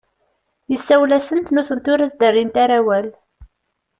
Yessawel-asent, 0.71 1.51
nutenti 1.53 1.89
ur 1.93 2.01
as-d-rrint 2.05 2.55
ara 2.63 2.75
awal. 2.81 3.07